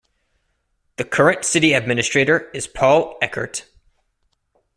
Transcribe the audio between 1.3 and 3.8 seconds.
city administrator is Paul Eckert.